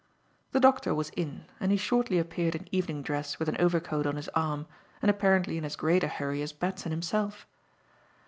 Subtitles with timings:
[0.51, 4.15] The doctor was in and he shortly appeared in evening dress with an overcoat on
[4.15, 4.65] his arm,
[4.99, 7.45] and apparently in as great a hurry as Batson himself.